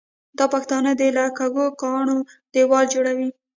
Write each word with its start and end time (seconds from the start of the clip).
دا 0.37 0.45
پښتانه 0.53 0.91
دي 0.99 1.07
او 1.11 1.17
د 1.31 1.35
کږو 1.39 1.65
کاڼو 1.81 2.17
دېوالونه 2.53 2.89
جوړوي. 2.93 3.29